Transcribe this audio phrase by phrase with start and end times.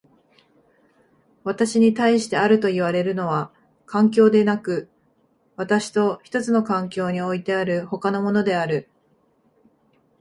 [1.43, 3.53] 私に対してあるといわれるのは
[3.85, 4.89] 環境でなく、
[5.57, 8.89] 私と一つの環境においてある他のものである。